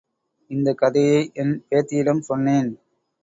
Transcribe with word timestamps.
இந்தக் 0.51 0.77
கதையை 0.77 1.29
என் 1.33 1.65
பேத்தியிடம் 1.69 2.19
சொன்னேன். 2.19 2.71